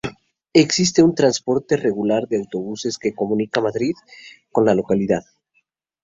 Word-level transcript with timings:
Existe 0.55 1.03
un 1.03 1.13
transporte 1.13 1.77
regular 1.77 2.27
de 2.27 2.37
autobuses 2.41 2.97
que 2.97 3.13
comunica 3.13 3.61
Madrid 3.61 3.93
con 4.51 4.65
la 4.65 4.73
localidad. 4.73 5.21